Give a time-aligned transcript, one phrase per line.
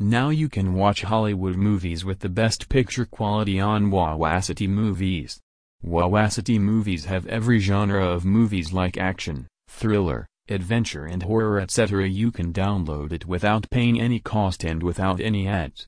[0.00, 5.40] Now you can watch Hollywood movies with the best picture quality on Wawacity Movies.
[5.84, 12.08] Wawacity Movies have every genre of movies like action, thriller, adventure and horror etc.
[12.08, 15.82] You can download it without paying any cost and without any ads.